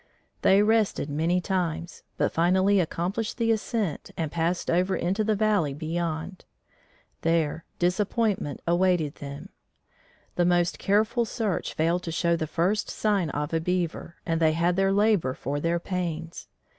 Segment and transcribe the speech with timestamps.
[0.41, 5.75] They rested many times, but finally accomplished the ascent and passed over into the valley
[5.75, 6.43] beyond.
[7.21, 9.49] There, disappointment awaited them.
[10.37, 14.53] The most careful search failed to show the first sign of a beaver and they
[14.53, 16.47] had their labor for their pains.